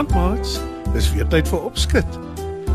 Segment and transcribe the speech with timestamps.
[0.00, 0.60] Goeienaand, maats.
[0.94, 2.14] Dis weer tyd vir opskud.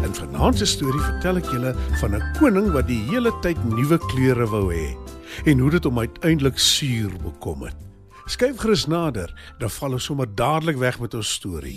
[0.05, 3.97] In vanaand se storie vertel ek julle van 'n koning wat die hele tyd nuwe
[4.13, 4.93] klere wou hê
[5.49, 7.73] en hoe dit hom uiteindelik suur bekom het.
[8.27, 11.73] Skyf gerus nader, dan val ons sommer dadelik weg met ons storie.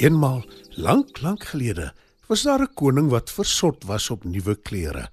[0.00, 0.42] Eenmal,
[0.76, 1.92] lank, lank gelede,
[2.28, 5.10] was daar 'n koning wat versot was op nuwe klere.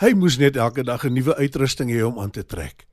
[0.00, 2.89] Hy moes net elke dag 'n nuwe uitrusting hê om aan te trek.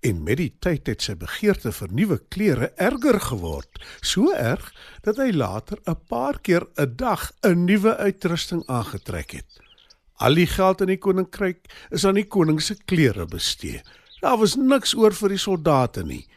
[0.00, 5.16] En met die tyd het sy begeerte vir nuwe klere erger geword, so erg dat
[5.16, 9.60] hy later 'n paar keer 'n dag 'n nuwe uitrusting aangetrek het.
[10.22, 13.82] Al die geld in die koninkryk is aan die koning se klere bestee.
[14.20, 16.28] Daar was niks oor vir die soldate nie.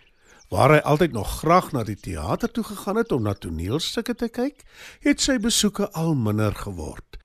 [0.50, 4.30] Waar hy altyd nog graag na die teater toe gegaan het om na toneelstukke te
[4.30, 4.64] kyk,
[5.06, 7.18] het sy besoeke al minder geword.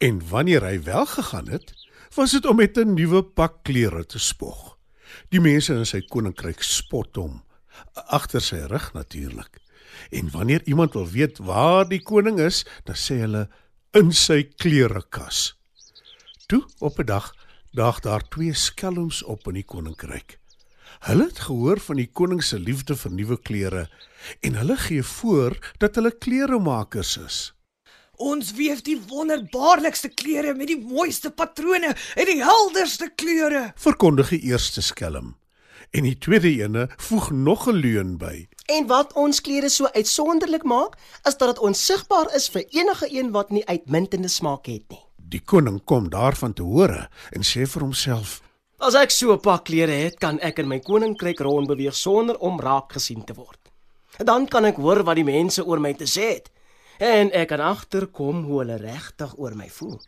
[0.00, 1.72] En wanneer hy wel gegaan het,
[2.14, 4.71] was dit om met 'n nuwe pak klere te spog.
[5.30, 7.42] Die mense in sy koninkryk spot hom
[8.12, 9.60] agter sy rug natuurlik.
[10.10, 13.46] En wanneer iemand wil weet waar die koning is, dan sê hulle
[13.96, 15.54] in sy klerekas.
[16.48, 17.32] Toe op 'n dag
[17.72, 20.38] daag daar twee skelms op in die koninkryk.
[21.00, 23.88] Hulle het gehoor van die koning se liefde vir nuwe klere
[24.40, 27.52] en hulle gee voor dat hulle kleremakers is.
[28.20, 33.70] Ons weef die wonderbaarlikste klere met die mooiste patrone en die helderste kleure.
[33.80, 35.36] Verkondig die eerste skelm.
[35.96, 38.48] En die tweede ene voeg nog 'n leuen by.
[38.68, 43.30] En wat ons klere so uitsonderlik maak, is dat dit onsigbaar is vir enige een
[43.30, 45.04] wat nie uitmuntende smaak het nie.
[45.16, 48.42] Die koning kom daarvan te hore en sê vir homself:
[48.78, 52.38] As ek so 'n pak klere het, kan ek in my koninkryk rond beweeg sonder
[52.38, 53.58] om raak gesien te word.
[54.18, 56.50] Dan kan ek hoor wat die mense oor my te sê het
[56.98, 60.00] en ek kan agterkom hoe hulle regtig oor my voel.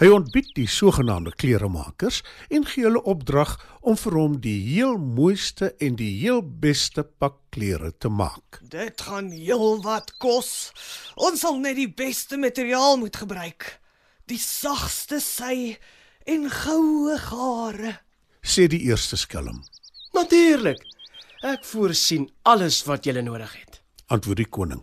[0.00, 5.72] Hy ontbied die sogenaamde kleremakers en gee hulle opdrag om vir hom die heel mooiste
[5.84, 8.62] en die heel beste pak klere te maak.
[8.62, 10.72] Dit gaan heel wat kos.
[11.16, 13.68] Ons sal net die beste materiaal moet gebruik.
[14.30, 15.76] Die sagste sy
[16.24, 17.98] en goue gare.
[18.42, 19.60] Sê die eerste skelm.
[20.16, 20.80] Natuurlik.
[21.42, 23.82] Ek voorsien alles wat jy nodig het.
[24.14, 24.82] Antwoord die koning.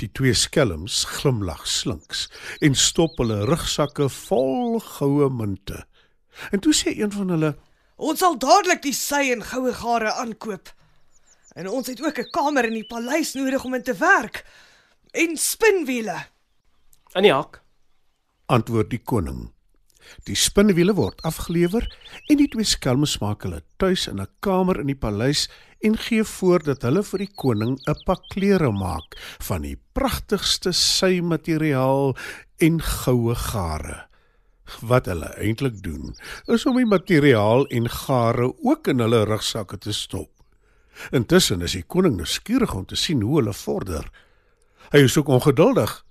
[0.00, 2.28] Die twee skelms glimlag slinks
[2.64, 5.82] en stop hulle rugsakke vol goue munte.
[6.54, 7.50] En toe sê een van hulle:
[8.00, 10.72] Ons sal dadelik die sy en goue gare aankoop.
[11.52, 14.44] En ons het ook 'n kamer in die paleis nodig om in te werk
[15.12, 16.16] en spinwiele.
[17.14, 17.60] In die hak.
[18.46, 19.52] Antwoord die koning.
[20.28, 21.86] Die spinnewiele word afgelewer
[22.28, 25.48] en die twee skelms maak hulle tuis in 'n kamer in die paleis
[25.80, 29.16] en gee voor dat hulle vir die koning 'n pak klere maak
[29.48, 32.16] van die pragtigste sy-materiaal
[32.58, 34.06] en goue gare.
[34.80, 36.14] Wat hulle eintlik doen,
[36.46, 40.30] is om die materiaal en gare ook in hulle rugsakke te stop.
[41.10, 44.10] Intussen is die koning nuuskierig om te sien hoe hulle vorder.
[44.92, 46.04] Hy is ook ongeduldig,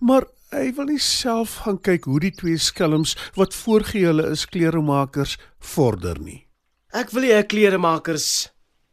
[0.00, 4.44] maar hy wil nie self gaan kyk hoe die twee skelms wat voorgee hulle is
[4.46, 5.38] kleremakers
[5.72, 6.46] vorder nie.
[6.92, 8.50] Ek wil nie 'n kleremakers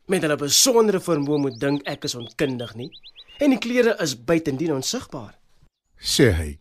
[0.07, 2.91] met hulle besondere vermoë moet dink ek is onkundig nie.
[3.39, 5.37] En die klere is buitendien onsigbaar,
[5.99, 6.59] sê hy.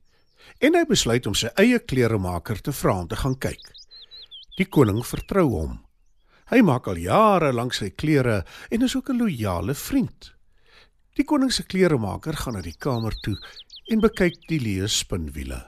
[0.60, 3.62] En hy besluit om sy eie kleremaker te vra om te gaan kyk.
[4.58, 5.78] Die koning vertrou hom.
[6.50, 10.34] Hy maak al jare lank sy klere en is ook 'n loyale vriend.
[11.16, 13.36] Die koning se kleremaker gaan na die kamer toe
[13.88, 15.58] en bekyk die leë spinwiele.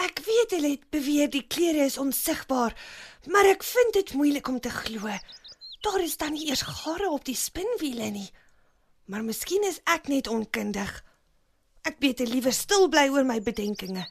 [0.00, 2.74] Ek weet hulle het beweer die klere is onsigbaar,
[3.32, 5.12] maar ek vind dit moeilik om te glo.
[5.84, 8.28] Daar is dan nie eers gare op die spinwiele nie.
[9.06, 10.90] Maar miskien is ek net onkundig.
[11.86, 14.04] Ek beter liewer stil bly oor my bedenkinge.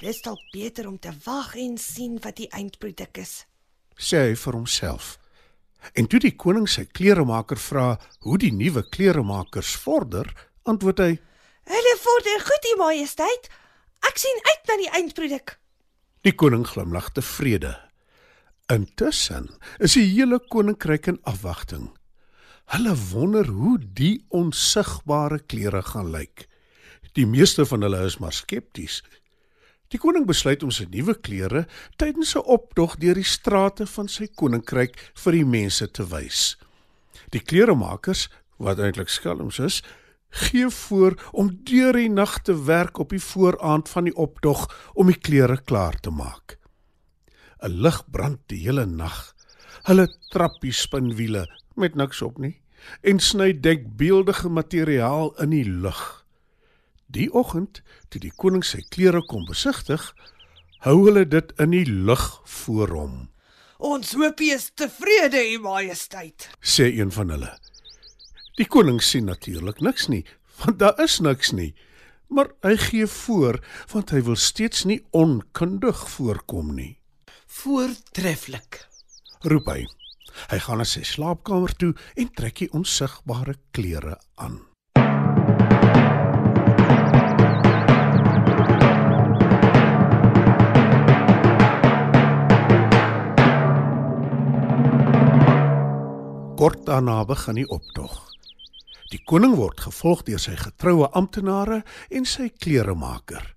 [0.00, 3.44] Dis dalk beter om te wag en sien wat die eindproduk is.
[3.98, 5.18] sê hy vir homself.
[5.98, 7.86] En toe die koning sy kleremaker vra
[8.22, 10.30] hoe die nuwe kleremakers vorder,
[10.62, 11.12] antwoord hy:
[11.68, 13.48] Hulle vorder goed, U Majesteit.
[14.08, 15.58] Ek sien uit na die eindproduk.
[16.24, 17.74] Die koning glimlag tevrede.
[18.72, 19.50] Intussen
[19.84, 21.90] is die hele koninkryk in afwagting.
[22.72, 26.46] Hulle wonder hoe die onsigbare klere gaan lyk.
[27.16, 29.02] Die meeste van hulle is maar skepties.
[29.92, 31.66] Die koning besluit om sy nuwe klere
[32.00, 36.56] tydens 'n optog deur die strate van sy koninkryk vir die mense te wys.
[37.30, 39.82] Die kleremakers, wat eintlik skelms is,
[40.30, 45.06] gee voor om deur die nag te werk op die vooraand van die optog om
[45.06, 46.58] die klere klaar te maak.
[47.62, 49.34] 'n Lig brand die hele nag.
[49.82, 51.46] Hulle trap die spinwiele
[51.76, 52.60] met niks op nie
[53.02, 56.24] en sny dekbeeldige materiaal in die lug.
[57.06, 60.14] Die oggend, toe die koning sy klere kom besigtig,
[60.84, 63.28] hou hulle dit in die lug voor hom,
[63.78, 66.48] Ons hoopie is tevrede, u majesteit.
[66.60, 67.52] sê een van hulle.
[68.58, 70.24] Die koning sien natuurlik niks nie,
[70.58, 71.76] want daar is niks nie.
[72.26, 73.60] Maar hy gee voor
[73.92, 76.98] want hy wil steeds nie onkundig voorkom nie.
[77.46, 78.82] Voortreffelik.
[79.46, 79.84] Roep hy.
[80.50, 84.58] Hy gaan na sy slaapkamer toe en trek die onsigbare klere aan.
[96.58, 98.27] Kort daarna begin die optog.
[99.08, 101.80] Die koning word gevolg deur sy getroue amptenare
[102.12, 103.54] en sy kleremaker.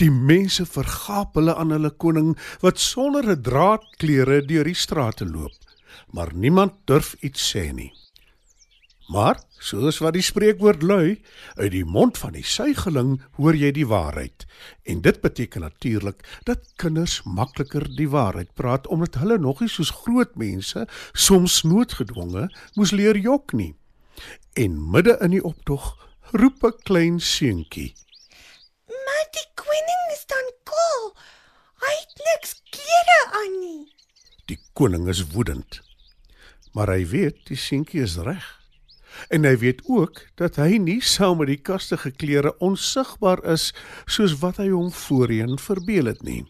[0.00, 2.30] Die mense vergaap hulle aan hulle koning
[2.64, 5.52] wat sonder 'n draad klere deur die strate loop,
[6.12, 7.92] maar niemand durf iets sê nie.
[9.08, 11.22] Maar soos wat die spreekwoord lui,
[11.56, 14.46] uit die mond van die suigeling hoor jy die waarheid.
[14.84, 19.90] En dit beteken natuurlik dat kinders makliker die waarheid praat omdat hulle nog nie soos
[19.90, 23.76] groot mense soms noodgedwonge moes leer jok nie.
[24.56, 25.84] En midde in die optog
[26.32, 27.92] roep 'n klein seentjie:
[28.88, 31.02] Maar die koning is dan koel.
[31.84, 33.92] Hy het niks klere aan nie.
[34.44, 35.82] Die koning is woedend.
[36.72, 38.48] Maar hy weet die seentjie is reg.
[39.28, 43.74] En hy weet ook dat hy nie saam met die kastige klere onsigbaar is
[44.06, 46.46] soos wat hy hom voorheen verbeel het nie.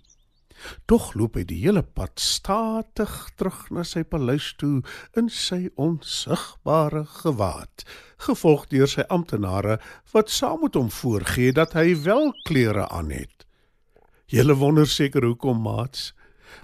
[0.86, 4.82] Tog loop hy die hele pad statig terug na sy paleis toe
[5.18, 7.84] in sy onsigbare gewaad,
[8.26, 9.78] gevolg deur sy amptenare
[10.14, 13.46] wat saam met hom voorgee dat hy wel klere aan het.
[14.26, 16.12] Julle wonder seker hoekom, maats.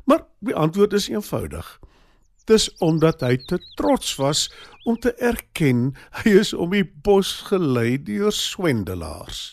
[0.05, 1.79] Maar die antwoord is eenvoudig.
[2.50, 4.49] Dis omdat hy te trots was
[4.85, 5.93] om te erken
[6.23, 9.53] hy is om die bos gelei deur swendelaars.